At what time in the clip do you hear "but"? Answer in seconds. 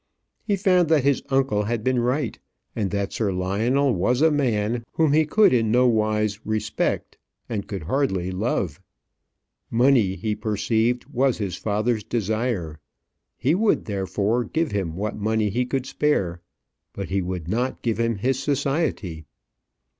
16.93-17.09